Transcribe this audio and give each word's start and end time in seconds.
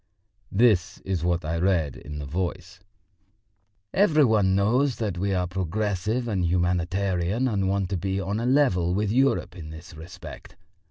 This 0.51 0.99
was 1.05 1.23
what 1.23 1.45
I 1.45 1.59
read 1.59 1.95
in 1.95 2.17
the 2.17 2.25
Voice. 2.25 2.79
"Every 3.93 4.25
one 4.25 4.55
knows 4.55 4.95
that 4.95 5.15
we 5.19 5.31
are 5.31 5.45
progressive 5.45 6.27
and 6.27 6.43
humanitarian 6.43 7.47
and 7.47 7.69
want 7.69 7.89
to 7.89 7.97
be 7.97 8.19
on 8.19 8.39
a 8.39 8.47
level 8.47 8.95
with 8.95 9.11
Europe 9.11 9.55
in 9.55 9.69
this 9.69 9.93
respect. 9.93 10.55